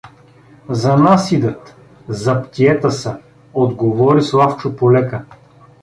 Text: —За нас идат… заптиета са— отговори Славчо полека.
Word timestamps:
—За 0.69 0.97
нас 0.97 1.31
идат… 1.31 1.75
заптиета 2.07 2.91
са— 2.91 3.17
отговори 3.53 4.21
Славчо 4.21 4.75
полека. 4.75 5.25